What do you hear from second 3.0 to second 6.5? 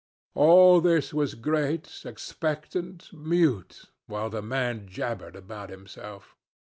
mute, while the man jabbered about himself.